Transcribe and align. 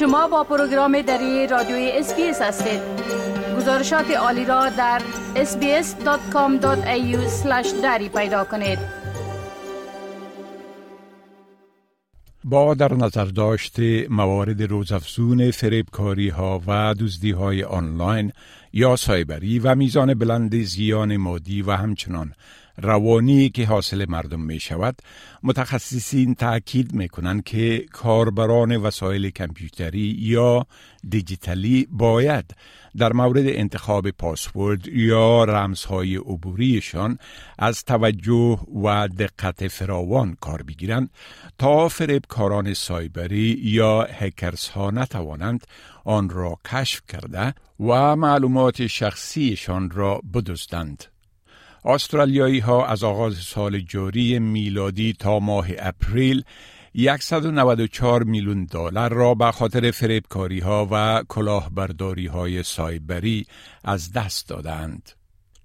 شما 0.00 0.28
با 0.28 0.44
پروگرام 0.44 1.02
دری 1.02 1.46
رادیوی 1.46 1.90
SBS 1.94 2.42
هستید. 2.42 2.80
گزارشات 3.56 4.10
عالی 4.10 4.44
را 4.44 4.68
در 4.68 5.02
sbs.com.au 5.34 6.66
دری 7.82 8.08
پیدا 8.08 8.44
کنید. 8.44 8.78
با 12.44 12.74
در 12.74 12.94
نظر 12.94 13.24
داشت 13.24 13.80
موارد 14.10 14.62
روزافزون 14.62 15.50
فریبکاری 15.50 16.28
ها 16.28 16.60
و 16.66 16.94
دزدی 17.00 17.30
های 17.30 17.62
آنلاین 17.62 18.32
یا 18.72 18.96
سایبری 18.96 19.58
و 19.58 19.74
میزان 19.74 20.14
بلند 20.14 20.62
زیان 20.62 21.16
مادی 21.16 21.62
و 21.62 21.70
همچنان 21.70 22.32
روانی 22.78 23.50
که 23.50 23.66
حاصل 23.66 24.04
مردم 24.08 24.40
می 24.40 24.60
شود 24.60 25.02
متخصصین 25.42 26.34
تاکید 26.34 26.92
می 26.92 27.08
کنند 27.08 27.44
که 27.44 27.84
کاربران 27.92 28.76
وسایل 28.76 29.30
کمپیوتری 29.30 30.16
یا 30.18 30.66
دیجیتالی 31.08 31.88
باید 31.90 32.54
در 32.96 33.12
مورد 33.12 33.46
انتخاب 33.46 34.10
پاسورد 34.10 34.88
یا 34.88 35.44
رمزهای 35.44 36.16
عبوریشان 36.16 37.18
از 37.58 37.84
توجه 37.84 38.58
و 38.84 39.08
دقت 39.08 39.68
فراوان 39.68 40.36
کار 40.40 40.62
بگیرند 40.62 41.10
تا 41.58 41.88
فریبکاران 41.88 42.74
سایبری 42.74 43.60
یا 43.62 44.02
هکرس 44.02 44.68
ها 44.68 44.90
نتوانند 44.90 45.66
آن 46.04 46.30
را 46.30 46.58
کشف 46.64 47.02
کرده 47.08 47.54
و 47.80 48.16
معلومات 48.16 48.86
شخصیشان 48.86 49.90
را 49.90 50.20
بدزدند. 50.34 51.04
استرالیایی 51.84 52.58
ها 52.58 52.86
از 52.86 53.04
آغاز 53.04 53.36
سال 53.36 53.80
جاری 53.80 54.38
میلادی 54.38 55.12
تا 55.12 55.38
ماه 55.38 55.66
اپریل 55.78 56.44
194 57.20 58.22
میلیون 58.22 58.64
دلار 58.64 59.12
را 59.12 59.34
به 59.34 59.52
خاطر 59.52 59.90
فریبکاری 59.90 60.60
ها 60.60 60.88
و 60.90 61.24
کلاهبرداری 61.28 62.26
های 62.26 62.62
سایبری 62.62 63.46
از 63.84 64.12
دست 64.12 64.48
دادند. 64.48 65.10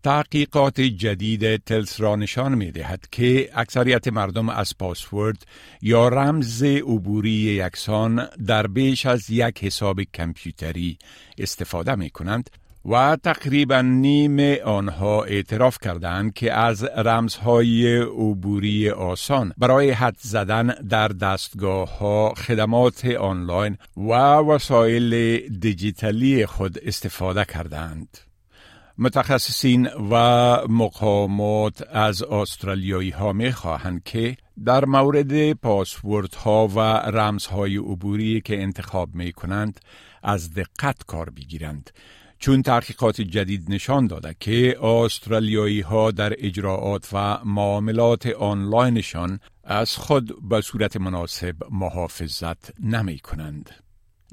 تحقیقات 0.04 0.82
جدید 0.82 1.64
تلس 1.64 2.02
را 2.02 2.16
نشان 2.16 2.56
می 2.56 2.72
دهد 2.72 3.06
که 3.12 3.50
اکثریت 3.54 4.08
مردم 4.08 4.50
از 4.50 4.78
پاسورد 4.78 5.46
یا 5.82 6.08
رمز 6.08 6.64
عبوری 6.64 7.32
یکسان 7.32 8.28
در 8.48 8.68
بیش 8.68 9.06
از 9.06 9.30
یک 9.30 9.64
حساب 9.64 10.02
کمپیوتری 10.02 10.98
استفاده 11.38 11.96
می 11.96 12.10
کنند 12.10 12.50
و 12.86 13.18
تقریبا 13.24 13.82
نیم 13.82 14.58
آنها 14.66 15.24
اعتراف 15.24 15.78
کردند 15.82 16.34
که 16.34 16.54
از 16.54 16.84
رمزهای 16.84 17.98
عبوری 17.98 18.90
آسان 18.90 19.54
برای 19.58 19.92
حد 19.92 20.18
زدن 20.20 20.68
در 20.90 21.08
دستگاه 21.08 21.98
ها 21.98 22.34
خدمات 22.34 23.06
آنلاین 23.06 23.78
و 23.98 24.12
وسایل 24.38 25.40
دیجیتالی 25.60 26.46
خود 26.46 26.80
استفاده 26.86 27.46
کردند. 27.46 28.18
متخصصین 28.98 29.90
و 30.12 30.16
مقامات 30.70 31.84
از 31.92 32.24
استرالیایی 32.24 33.10
ها 33.10 33.34
می 33.34 33.52
خواهند 33.52 34.04
که 34.04 34.38
در 34.66 34.86
مورد 34.86 35.54
پاسورد 35.54 36.36
ها 36.36 36.68
و 36.68 36.80
رمزهای 37.18 37.78
عبوری 37.78 38.42
که 38.42 38.62
انتخاب 38.62 39.16
می 39.16 39.32
کنند 39.32 39.80
از 40.24 40.54
دقت 40.54 41.04
کار 41.08 41.30
بگیرند 41.30 41.90
چون 42.46 42.62
تحقیقات 42.62 43.22
جدید 43.22 43.66
نشان 43.70 44.08
داده 44.08 44.36
که 44.40 44.84
استرالیایی 44.84 45.82
ها 45.82 46.12
در 46.12 46.34
اجراعات 46.38 47.10
و 47.14 47.40
معاملات 47.46 48.26
آنلاینشان 48.28 49.40
از 49.64 49.96
خود 49.96 50.50
به 50.50 50.62
صورت 50.62 50.98
مناسب 50.98 51.56
محافظت 51.72 52.80
نمی 52.80 53.20
کنند. 53.20 53.70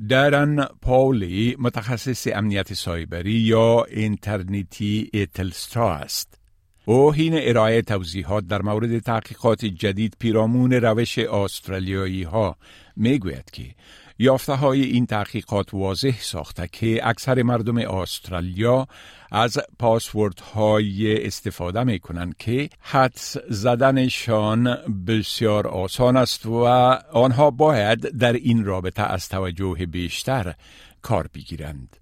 درن 0.09 0.65
پاولی 0.65 1.57
متخصص 1.59 2.27
امنیت 2.35 2.75
سایبری 2.75 3.33
یا 3.33 3.85
اینترنتی 3.85 5.11
ایتلسترا 5.13 5.95
است. 5.95 6.39
او 6.85 7.13
حین 7.13 7.33
ارائه 7.37 7.83
توضیحات 7.83 8.47
در 8.47 8.63
مورد 8.63 8.99
تحقیقات 8.99 9.65
جدید 9.65 10.17
پیرامون 10.19 10.73
روش 10.73 11.19
استرالیایی 11.19 12.23
ها 12.23 12.57
می 12.97 13.19
گوید 13.19 13.51
که 13.53 13.75
یافته 14.19 14.53
های 14.53 14.83
این 14.83 15.07
تحقیقات 15.07 15.75
واضح 15.75 16.15
ساخته 16.21 16.69
که 16.73 17.09
اکثر 17.09 17.43
مردم 17.43 17.77
استرالیا 17.79 18.87
از 19.31 19.59
پاسورد 19.79 20.41
های 20.41 21.27
استفاده 21.27 21.85
می 21.85 21.99
کنند 21.99 22.37
که 22.37 22.69
حدس 22.81 23.37
زدنشان 23.51 24.77
بسیار 25.07 25.67
آسان 25.67 26.17
است 26.17 26.47
و 26.47 26.65
آنها 27.13 27.51
باید 27.51 28.01
در 28.01 28.33
این 28.33 28.65
رابطه 28.65 29.03
از 29.03 29.29
توجه 29.29 29.75
بیشتر 29.87 30.55
کار 31.03 31.29
بگیرند. 31.35 31.97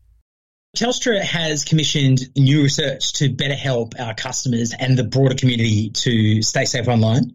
Telstra 0.77 1.21
has 1.21 1.65
commissioned 1.65 2.21
new 2.37 2.63
research 2.63 3.13
to 3.15 3.29
better 3.29 3.57
help 3.57 3.95
our 3.99 4.15
customers 4.15 4.73
and 4.79 4.97
the 4.97 5.03
broader 5.03 5.35
community 5.35 5.91
to 5.91 6.43
stay 6.43 6.65
safe 6.65 6.87
online. 6.87 7.35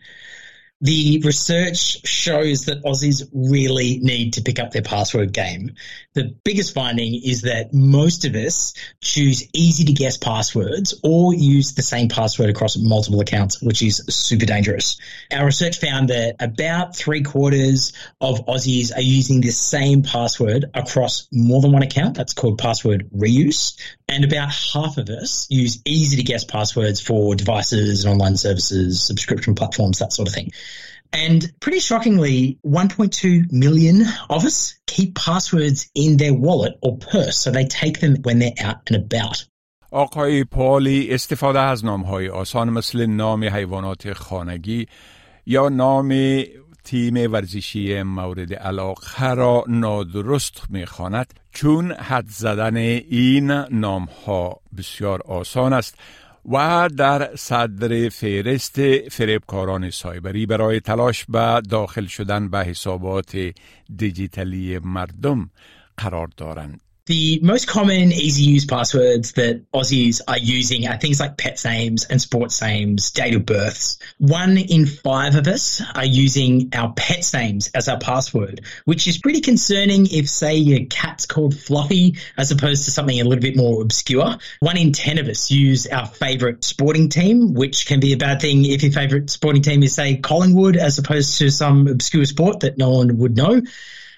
The 0.85 1.19
research 1.25 2.05
shows 2.05 2.65
that 2.65 2.83
Aussies 2.83 3.27
really 3.33 3.97
need 4.03 4.33
to 4.33 4.43
pick 4.43 4.59
up 4.59 4.69
their 4.69 4.83
password 4.83 5.33
game. 5.33 5.71
The 6.13 6.35
biggest 6.43 6.75
finding 6.75 7.19
is 7.23 7.41
that 7.41 7.73
most 7.73 8.23
of 8.23 8.35
us 8.35 8.75
choose 9.01 9.49
easy 9.51 9.85
to 9.85 9.93
guess 9.93 10.17
passwords 10.17 10.93
or 11.03 11.33
use 11.33 11.73
the 11.73 11.81
same 11.81 12.07
password 12.07 12.51
across 12.51 12.77
multiple 12.77 13.19
accounts, 13.19 13.63
which 13.63 13.81
is 13.81 14.05
super 14.09 14.45
dangerous. 14.45 14.97
Our 15.33 15.47
research 15.47 15.79
found 15.79 16.09
that 16.09 16.35
about 16.39 16.95
three 16.95 17.23
quarters 17.23 17.91
of 18.21 18.45
Aussies 18.45 18.95
are 18.95 19.01
using 19.01 19.41
the 19.41 19.49
same 19.49 20.03
password 20.03 20.65
across 20.75 21.27
more 21.31 21.61
than 21.61 21.71
one 21.71 21.81
account. 21.81 22.15
That's 22.15 22.35
called 22.35 22.59
password 22.59 23.09
reuse. 23.09 23.75
And 24.07 24.23
about 24.23 24.53
half 24.53 24.99
of 24.99 25.09
us 25.09 25.47
use 25.49 25.81
easy 25.83 26.17
to 26.17 26.23
guess 26.23 26.43
passwords 26.43 27.01
for 27.01 27.33
devices 27.33 28.05
and 28.05 28.13
online 28.13 28.37
services, 28.37 29.03
subscription 29.03 29.55
platforms, 29.55 29.97
that 29.97 30.13
sort 30.13 30.27
of 30.27 30.33
thing. 30.35 30.51
And 31.23 31.41
pretty 31.61 31.79
shockingly, 31.79 32.59
1.2 32.65 33.51
million 33.51 34.05
of 34.29 34.43
us 34.43 34.77
keep 34.85 35.15
passwords 35.15 35.89
in 35.95 36.17
their 36.17 36.33
wallet 36.33 36.73
or 36.81 36.97
purse, 36.97 37.37
so 37.37 37.51
they 37.51 37.65
take 37.65 38.01
them 38.01 38.13
when 38.25 38.39
they're 38.39 38.59
out 38.67 38.79
and 38.87 38.97
about. 38.97 39.45
آقای 39.91 40.43
پالی 40.43 41.07
استفاده 41.11 41.59
از 41.59 41.85
نامهای 41.85 42.29
آسان 42.29 42.69
مثل 42.69 43.05
نام 43.05 43.43
حیوانات 43.43 44.13
خانگی 44.13 44.85
یا 45.45 45.69
نام 45.69 46.43
تیم 46.83 47.31
ورزشی 47.31 48.03
مورد 48.03 48.53
علاقه 48.53 49.33
را 49.33 49.63
نادرست 49.67 50.61
می‌خواند 50.69 51.33
چون 51.51 51.91
حد 51.91 52.27
زدن 52.27 52.75
این 52.77 53.51
نام 53.71 54.07
ها 54.25 54.61
بسیار 54.77 55.21
آسان 55.21 55.73
است 55.73 55.95
و 56.51 56.89
در 56.97 57.35
صدر 57.35 58.09
فهرست 58.09 59.09
فریبکاران 59.09 59.89
سایبری 59.89 60.45
برای 60.45 60.79
تلاش 60.79 61.25
به 61.29 61.61
داخل 61.69 62.05
شدن 62.05 62.49
به 62.49 62.57
حسابات 62.57 63.37
دیجیتالی 63.95 64.79
مردم 64.79 65.49
قرار 65.97 66.27
دارند. 66.37 66.84
The 67.07 67.39
most 67.43 67.67
common 67.67 68.11
easy 68.11 68.41
use 68.41 68.65
passwords 68.65 69.33
that 69.33 69.71
Aussies 69.73 70.21
are 70.27 70.39
using 70.39 70.87
are 70.87 70.97
things 70.97 71.19
like 71.19 71.37
pet 71.37 71.63
names 71.63 72.03
and 72.05 72.19
sports 72.19 72.59
names, 72.63 73.11
date 73.11 73.35
of 73.35 73.45
births. 73.45 73.99
One 74.17 74.57
in 74.57 74.87
five 74.87 75.35
of 75.35 75.47
us 75.47 75.83
are 75.93 76.03
using 76.03 76.71
our 76.73 76.93
pet's 76.93 77.31
names 77.31 77.69
as 77.75 77.87
our 77.87 77.99
password, 77.99 78.61
which 78.85 79.07
is 79.07 79.19
pretty 79.19 79.41
concerning 79.41 80.07
if, 80.07 80.27
say, 80.27 80.55
your 80.55 80.87
cat's 80.89 81.27
called 81.27 81.55
Fluffy 81.55 82.17
as 82.39 82.49
opposed 82.49 82.85
to 82.85 82.91
something 82.91 83.21
a 83.21 83.23
little 83.23 83.39
bit 83.39 83.55
more 83.55 83.83
obscure. 83.83 84.37
One 84.61 84.77
in 84.77 84.91
10 84.91 85.19
of 85.19 85.27
us 85.27 85.51
use 85.51 85.85
our 85.85 86.07
favorite 86.07 86.63
sporting 86.63 87.09
team, 87.09 87.53
which 87.53 87.85
can 87.85 87.99
be 87.99 88.13
a 88.13 88.17
bad 88.17 88.41
thing 88.41 88.65
if 88.65 88.81
your 88.81 88.91
favorite 88.91 89.29
sporting 89.29 89.61
team 89.61 89.83
is, 89.83 89.93
say, 89.93 90.17
Collingwood 90.17 90.75
as 90.75 90.97
opposed 90.97 91.37
to 91.37 91.51
some 91.51 91.87
obscure 91.87 92.25
sport 92.25 92.61
that 92.61 92.79
no 92.79 92.89
one 92.89 93.19
would 93.19 93.37
know 93.37 93.61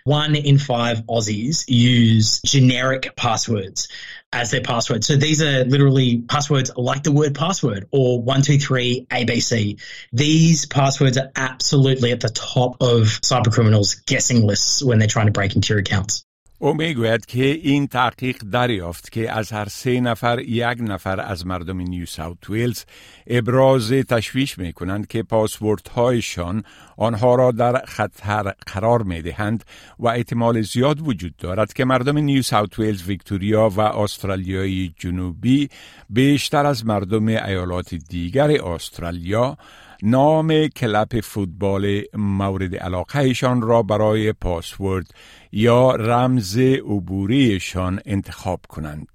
one 0.07 0.36
in 0.36 0.57
five 0.57 1.06
Aussies 1.06 1.65
use 1.68 2.42
generic 2.45 3.15
passwords 3.15 3.89
as 4.31 4.51
their 4.51 4.62
password. 4.62 5.04
So 5.04 5.15
these 5.15 5.42
are 5.42 5.65
literally 5.65 6.19
passwords 6.19 6.71
like 6.75 7.04
the 7.04 7.12
word 7.12 7.36
password 7.36 7.88
or 7.92 8.21
123 8.21 9.07
ABC. 9.09 9.80
These 10.12 10.65
passwords 10.65 11.18
are 11.18 11.31
absolutely 11.36 12.12
at 12.12 12.21
the 12.21 12.30
top 12.30 12.77
of 12.81 13.04
cyber 13.21 13.51
criminals 13.51 13.95
guessing 13.95 14.45
lists 14.45 14.83
when 14.83 15.00
they're 15.00 15.07
trying 15.07 15.27
to 15.27 15.31
break 15.31 15.56
into 15.56 15.74
your 15.74 15.80
accounts. 15.80 16.26
او 16.59 16.74
می‌گوید 16.74 17.25
که 17.25 17.44
این 17.44 17.88
تحقیق 17.88 18.38
دریافت 18.51 19.12
که 19.12 19.31
از 19.31 19.51
هر 19.51 19.65
سه 19.65 20.00
نفر 20.00 20.39
یک 20.39 20.77
نفر 20.80 21.19
از 21.19 21.45
مردم 21.45 21.81
نیو 21.81 22.06
ساوت 22.06 22.50
ویلز 22.50 22.83
ابراز 23.27 23.92
تشویش 23.92 24.57
می 24.57 24.74
کنند 24.74 25.07
که 25.07 25.24
پاسورد 25.24 25.88
هایشان 25.88 26.63
آنها 26.98 27.36
را 27.36 27.51
در 27.51 27.86
خطر 27.86 28.54
قرار 28.68 29.04
می 29.04 29.21
دهند 29.21 29.63
و 30.00 30.07
احتمال 30.07 30.62
زیاد 30.62 31.07
وجود 31.07 31.36
دارد 31.38 31.74
که 31.74 31.86
مردم 31.86 32.18
نیو 32.18 32.42
ساوت 32.42 32.80
ویلز 32.80 33.03
ویکتوریا 33.07 33.69
و 33.69 33.81
استرالیای 33.81 34.94
جنوبی 34.98 35.69
بیشتر 36.10 36.65
از 36.65 36.86
مردم 36.86 37.27
ایالات 37.27 37.95
دیگر 37.95 38.65
استرالیا 38.65 39.57
نام 40.04 40.68
کلپ 40.68 41.20
فوتبال 41.20 42.02
مورد 42.14 42.76
علاقهشان 42.76 43.62
را 43.62 43.84
برای 43.84 44.34
پاسورد 44.34 45.12
یا 45.52 45.96
رمز 45.96 46.58
عبوریشان 46.58 48.00
انتخاب 48.06 48.60
کنند. 48.70 49.08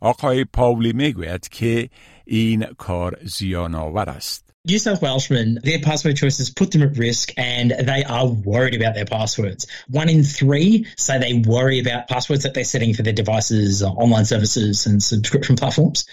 آقای 0.00 0.44
پاولی 0.44 0.92
می‌گوید 0.92 1.48
که 1.48 1.88
این 2.24 2.64
کار 2.78 3.18
زیان 3.24 3.74
آور 3.74 4.10
است. 4.10 4.44
New 4.66 4.78
South 4.78 5.02
Welshmen, 5.02 5.58
their 5.62 5.78
password 5.78 6.16
choices 6.16 6.48
put 6.48 6.70
them 6.70 6.82
at 6.82 6.96
risk 6.96 7.34
and 7.36 7.70
they 7.90 8.02
are 8.02 8.28
worried 8.28 8.74
about 8.74 8.94
their 8.94 9.04
passwords. 9.04 9.66
One 9.90 10.08
in 10.08 10.22
three 10.22 10.86
say 10.96 11.18
they 11.18 11.34
worry 11.56 11.78
about 11.80 12.08
passwords 12.08 12.44
that 12.44 12.54
they're 12.54 12.72
setting 12.74 12.94
for 12.94 13.02
their 13.02 13.12
devices, 13.12 13.82
online 13.82 14.24
services 14.24 14.86
and 14.86 15.02
subscription 15.02 15.54
platforms. 15.54 16.06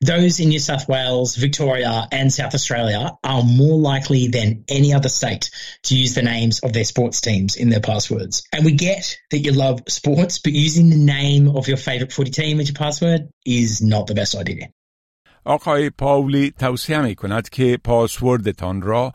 Those 0.00 0.40
in 0.40 0.48
New 0.48 0.58
South 0.58 0.88
Wales, 0.88 1.36
Victoria 1.36 2.06
and 2.12 2.32
South 2.32 2.54
Australia 2.54 3.12
are 3.24 3.42
more 3.42 3.78
likely 3.78 4.28
than 4.28 4.64
any 4.68 4.92
other 4.92 5.08
state 5.08 5.50
to 5.84 5.96
use 5.96 6.14
the 6.14 6.22
names 6.22 6.60
of 6.60 6.72
their 6.72 6.84
sports 6.84 7.20
teams 7.20 7.56
in 7.56 7.70
their 7.70 7.80
passwords. 7.80 8.42
And 8.52 8.64
we 8.64 8.72
get 8.72 9.16
that 9.30 9.38
you 9.38 9.52
love 9.52 9.80
sports, 9.88 10.38
but 10.38 10.52
using 10.52 10.90
the 10.90 10.96
name 10.96 11.48
of 11.48 11.68
your 11.68 11.78
favourite 11.78 12.12
footy 12.12 12.30
team 12.30 12.60
as 12.60 12.68
your 12.68 12.74
password 12.74 13.28
is 13.44 13.82
not 13.82 14.06
the 14.06 14.14
best 14.14 14.34
idea. 14.34 14.68
آقای 15.44 15.90
پاولی 15.90 16.50
توصیه 16.58 17.00
می 17.00 17.14
کند 17.14 17.48
که 17.48 17.78
پاسوردتان 17.84 18.82
را 18.82 19.12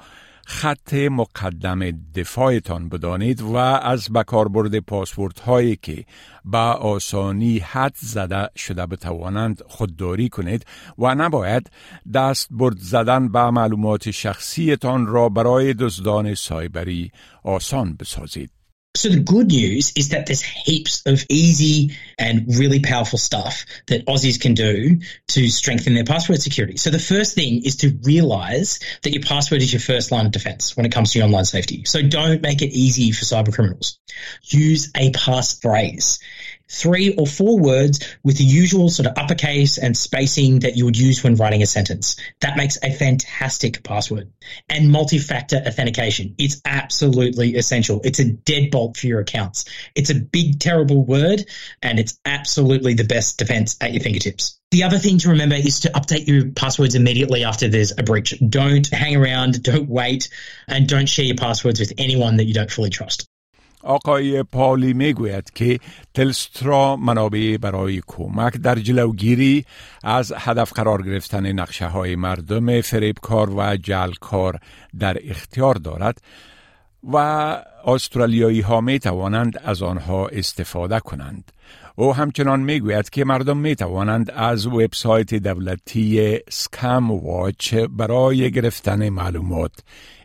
خط 0.48 0.94
مقدم 0.94 1.90
دفاعتان 2.14 2.88
بدانید 2.88 3.40
و 3.40 3.56
از 3.56 4.12
بکاربرد 4.12 4.78
پاسورد 4.78 5.38
هایی 5.38 5.76
که 5.76 6.04
با 6.44 6.72
آسانی 6.72 7.58
حد 7.58 7.94
زده 7.96 8.48
شده 8.56 8.86
بتوانند 8.86 9.62
خودداری 9.66 10.28
کنید 10.28 10.66
و 10.98 11.14
نباید 11.14 11.70
دست 12.14 12.48
برد 12.50 12.78
زدن 12.78 13.28
به 13.28 13.50
معلومات 13.50 14.10
شخصیتان 14.10 15.06
را 15.06 15.28
برای 15.28 15.74
دزدان 15.74 16.34
سایبری 16.34 17.10
آسان 17.44 17.96
بسازید. 18.00 18.55
So 18.96 19.10
the 19.10 19.20
good 19.20 19.48
news 19.48 19.92
is 19.96 20.08
that 20.10 20.26
there's 20.26 20.42
heaps 20.42 21.02
of 21.06 21.24
easy 21.28 21.96
and 22.18 22.46
really 22.58 22.80
powerful 22.80 23.18
stuff 23.18 23.66
that 23.88 24.06
Aussies 24.06 24.40
can 24.40 24.54
do 24.54 25.00
to 25.28 25.48
strengthen 25.48 25.94
their 25.94 26.04
password 26.04 26.40
security. 26.40 26.76
So 26.76 26.90
the 26.90 26.98
first 26.98 27.34
thing 27.34 27.64
is 27.64 27.76
to 27.76 27.98
realize 28.02 28.80
that 29.02 29.12
your 29.12 29.22
password 29.22 29.62
is 29.62 29.72
your 29.72 29.80
first 29.80 30.10
line 30.12 30.26
of 30.26 30.32
defense 30.32 30.76
when 30.76 30.86
it 30.86 30.92
comes 30.92 31.12
to 31.12 31.18
your 31.18 31.26
online 31.26 31.44
safety. 31.44 31.84
So 31.84 32.02
don't 32.02 32.40
make 32.42 32.62
it 32.62 32.72
easy 32.72 33.12
for 33.12 33.24
cyber 33.24 33.52
criminals. 33.52 33.98
Use 34.44 34.90
a 34.96 35.10
passphrase 35.12 36.18
three 36.68 37.14
or 37.14 37.26
four 37.26 37.58
words 37.58 38.16
with 38.22 38.38
the 38.38 38.44
usual 38.44 38.88
sort 38.88 39.06
of 39.06 39.16
uppercase 39.16 39.78
and 39.78 39.96
spacing 39.96 40.60
that 40.60 40.76
you 40.76 40.84
would 40.84 40.98
use 40.98 41.22
when 41.22 41.36
writing 41.36 41.62
a 41.62 41.66
sentence. 41.66 42.16
That 42.40 42.56
makes 42.56 42.78
a 42.82 42.92
fantastic 42.92 43.82
password. 43.82 44.32
And 44.68 44.90
multi-factor 44.90 45.62
authentication. 45.66 46.34
It's 46.38 46.60
absolutely 46.64 47.56
essential. 47.56 48.00
It's 48.04 48.20
a 48.20 48.24
deadbolt 48.24 48.96
for 48.96 49.06
your 49.06 49.20
accounts. 49.20 49.64
It's 49.94 50.10
a 50.10 50.14
big, 50.14 50.60
terrible 50.60 51.04
word 51.04 51.44
and 51.82 51.98
it's 51.98 52.18
absolutely 52.24 52.94
the 52.94 53.04
best 53.04 53.38
defense 53.38 53.76
at 53.80 53.92
your 53.92 54.02
fingertips. 54.02 54.58
The 54.72 54.82
other 54.82 54.98
thing 54.98 55.18
to 55.18 55.30
remember 55.30 55.54
is 55.54 55.80
to 55.80 55.90
update 55.90 56.26
your 56.26 56.50
passwords 56.50 56.96
immediately 56.96 57.44
after 57.44 57.68
there's 57.68 57.92
a 57.96 58.02
breach. 58.02 58.34
Don't 58.46 58.86
hang 58.88 59.16
around, 59.16 59.62
don't 59.62 59.88
wait, 59.88 60.28
and 60.66 60.88
don't 60.88 61.08
share 61.08 61.24
your 61.24 61.36
passwords 61.36 61.78
with 61.78 61.92
anyone 61.98 62.36
that 62.36 62.44
you 62.44 62.54
don't 62.54 62.70
fully 62.70 62.90
trust. 62.90 63.28
آقای 63.86 64.42
پالی 64.42 64.92
می‌گوید 64.92 65.50
که 65.54 65.78
تلسترا 66.14 66.96
منابع 66.96 67.56
برای 67.56 68.02
کمک 68.06 68.56
در 68.56 68.74
جلوگیری 68.74 69.64
از 70.04 70.32
هدف 70.36 70.72
قرار 70.72 71.02
گرفتن 71.02 71.52
نقشه 71.52 71.86
های 71.86 72.16
مردم 72.16 72.80
فریبکار 72.80 73.50
و 73.50 73.76
جلکار 73.76 74.58
در 74.98 75.16
اختیار 75.24 75.74
دارد 75.74 76.20
و 77.12 77.16
استرالیایی 77.86 78.60
ها 78.60 78.80
می 78.80 78.98
توانند 78.98 79.58
از 79.64 79.82
آنها 79.82 80.28
استفاده 80.28 81.00
کنند. 81.00 81.52
او 81.95 82.15
همچنان 82.15 82.59
میگوید 82.59 83.09
که 83.09 83.25
مردم 83.25 83.57
می 83.57 83.75
توانند 83.75 84.31
از 84.31 84.67
وبسایت 84.67 85.33
دولتی 85.33 86.39
سکم 86.49 87.11
واچ 87.11 87.73
برای 87.73 88.51
گرفتن 88.51 89.09
معلومات 89.09 89.71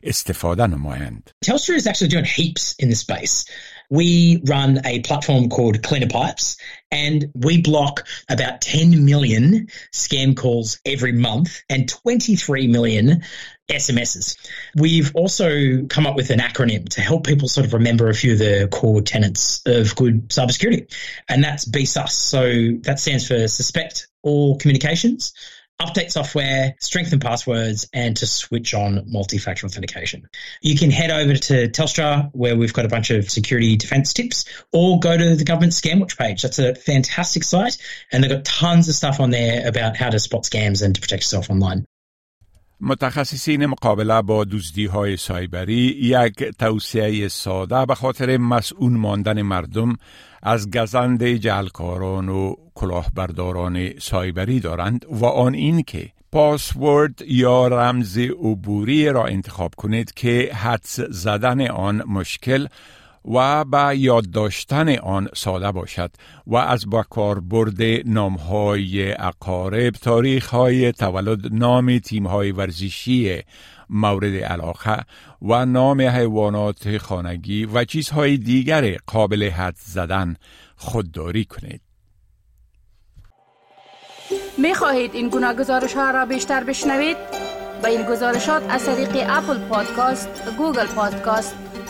استفاده 0.02 0.66
نمایند. 0.66 1.30
Telstra 1.44 1.74
is 1.76 1.86
actually 1.86 2.08
doing 2.08 2.24
heaps 2.24 2.74
in 2.78 2.88
this 2.88 3.00
space. 3.00 3.44
We 3.90 4.42
run 4.44 4.80
a 4.84 5.00
platform 5.00 5.48
called 5.48 5.82
Cleaner 5.82 6.08
Pipes 6.08 6.56
and 6.90 7.30
we 7.34 7.62
block 7.62 8.06
about 8.28 8.60
10 8.60 9.04
million 9.04 9.68
scam 9.92 10.36
calls 10.36 10.80
every 10.84 11.12
month 11.12 11.62
and 11.68 11.88
23 11.88 12.66
million 12.68 13.22
SMSs. 13.68 14.36
We've 14.76 15.14
also 15.14 15.84
come 15.88 16.06
up 16.06 16.14
with 16.14 16.30
an 16.30 16.38
acronym 16.38 16.88
to 16.90 17.00
help 17.00 17.26
people 17.26 17.48
sort 17.48 17.66
of 17.66 17.74
remember 17.74 18.08
a 18.08 18.14
few 18.14 18.32
of 18.32 18.38
the 18.38 18.68
core 18.70 19.02
tenets 19.02 19.62
of 19.66 19.96
good 19.96 20.28
cybersecurity. 20.28 20.92
And 21.28 21.42
that's 21.65 21.93
BSUS. 21.93 22.11
So 22.11 22.79
that 22.83 22.99
stands 22.99 23.27
for 23.27 23.47
Suspect 23.47 24.07
All 24.23 24.57
Communications, 24.57 25.33
update 25.79 26.11
software, 26.11 26.75
strengthen 26.79 27.19
passwords, 27.19 27.87
and 27.93 28.15
to 28.17 28.27
switch 28.27 28.73
on 28.73 29.03
multi-factor 29.07 29.65
authentication. 29.65 30.27
You 30.61 30.77
can 30.77 30.91
head 30.91 31.11
over 31.11 31.35
to 31.35 31.69
Telstra 31.69 32.29
where 32.33 32.55
we've 32.55 32.73
got 32.73 32.85
a 32.85 32.89
bunch 32.89 33.09
of 33.09 33.29
security 33.29 33.75
defense 33.75 34.13
tips 34.13 34.45
or 34.71 34.99
go 34.99 35.17
to 35.17 35.35
the 35.35 35.43
government 35.43 35.73
scam 35.73 35.99
watch 35.99 36.17
page. 36.17 36.41
That's 36.41 36.59
a 36.59 36.75
fantastic 36.75 37.43
site 37.43 37.77
and 38.11 38.23
they've 38.23 38.31
got 38.31 38.45
tons 38.45 38.87
of 38.89 38.95
stuff 38.95 39.19
on 39.19 39.31
there 39.31 39.67
about 39.67 39.97
how 39.97 40.09
to 40.09 40.19
spot 40.19 40.43
scams 40.43 40.83
and 40.83 40.95
to 40.95 41.01
protect 41.01 41.23
yourself 41.23 41.49
online. 41.49 41.85
متخصصین 42.81 43.65
مقابله 43.65 44.21
با 44.21 44.43
دزدی 44.43 44.85
های 44.85 45.17
سایبری 45.17 45.97
یک 46.01 46.43
توصیه 46.43 47.27
ساده 47.27 47.85
به 47.85 47.95
خاطر 47.95 48.37
مسئول 48.37 48.93
ماندن 48.93 49.41
مردم 49.41 49.97
از 50.43 50.71
گزند 50.71 51.23
جلکاران 51.23 52.29
و 52.29 52.55
کلاهبرداران 52.75 53.99
سایبری 53.99 54.59
دارند 54.59 55.05
و 55.09 55.25
آن 55.25 55.53
این 55.53 55.83
که 55.83 56.09
پاسورد 56.31 57.21
یا 57.27 57.67
رمز 57.67 58.17
عبوری 58.17 59.09
را 59.09 59.25
انتخاب 59.25 59.75
کنید 59.75 60.13
که 60.13 60.49
حدس 60.53 60.99
زدن 60.99 61.67
آن 61.67 62.03
مشکل 62.07 62.67
و 63.25 63.65
به 63.65 63.97
یاد 63.97 64.31
داشتن 64.31 64.97
آن 64.97 65.29
ساده 65.35 65.71
باشد 65.71 66.11
و 66.47 66.55
از 66.55 66.89
بکاربرد 66.89 67.81
نامهای 68.05 69.13
اقارب 69.13 69.95
های 70.51 70.91
تولد 70.91 71.53
نام 71.53 71.99
های 72.25 72.51
ورزشی 72.51 73.41
مورد 73.89 74.35
علاقه 74.35 75.05
و 75.41 75.65
نام 75.65 76.01
حیوانات 76.01 76.97
خانگی 76.97 77.65
و 77.65 77.85
چیزهای 77.85 78.37
دیگر 78.37 78.97
قابل 79.07 79.49
حدس 79.49 79.75
زدن 79.77 80.35
خودداری 80.75 81.45
کنید 81.45 81.81
می 84.57 84.73
خواهید 84.73 85.15
این 85.15 85.29
گونه 85.29 85.53
گزارش 85.53 85.93
ها 85.93 86.11
را 86.11 86.25
بیشتر 86.25 86.63
بشنوید؟ 86.63 87.17
با 87.83 87.87
این 87.87 88.03
گزارشات 88.03 88.63
از 88.69 88.85
طریق 88.85 89.09
Apple 89.29 89.57
Podcast، 89.57 90.29
Google 90.57 90.85
Podcast، 90.85 91.55